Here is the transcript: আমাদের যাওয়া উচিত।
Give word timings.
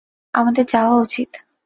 আমাদের 0.33 0.65
যাওয়া 0.65 0.95
উচিত। 1.01 1.29